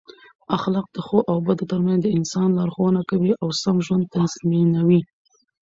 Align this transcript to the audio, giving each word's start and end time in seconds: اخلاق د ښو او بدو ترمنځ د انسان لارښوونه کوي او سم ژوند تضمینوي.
اخلاق 0.55 0.87
د 0.95 0.97
ښو 1.05 1.19
او 1.31 1.37
بدو 1.45 1.65
ترمنځ 1.71 1.99
د 2.03 2.07
انسان 2.17 2.47
لارښوونه 2.57 3.01
کوي 3.09 3.31
او 3.41 3.47
سم 3.61 3.75
ژوند 3.85 4.09
تضمینوي. 4.13 5.01